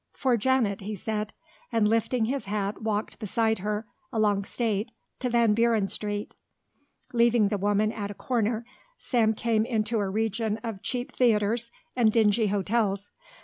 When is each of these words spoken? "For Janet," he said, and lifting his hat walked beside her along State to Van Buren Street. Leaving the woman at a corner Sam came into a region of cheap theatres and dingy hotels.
"For 0.13 0.35
Janet," 0.35 0.81
he 0.81 0.95
said, 0.95 1.31
and 1.71 1.87
lifting 1.87 2.25
his 2.25 2.45
hat 2.45 2.81
walked 2.81 3.19
beside 3.19 3.59
her 3.59 3.85
along 4.11 4.45
State 4.45 4.91
to 5.19 5.29
Van 5.29 5.53
Buren 5.53 5.87
Street. 5.89 6.33
Leaving 7.13 7.49
the 7.49 7.57
woman 7.59 7.91
at 7.91 8.09
a 8.09 8.15
corner 8.15 8.65
Sam 8.97 9.35
came 9.35 9.63
into 9.63 9.99
a 9.99 10.09
region 10.09 10.57
of 10.63 10.81
cheap 10.81 11.11
theatres 11.11 11.69
and 11.95 12.11
dingy 12.11 12.47
hotels. 12.47 13.11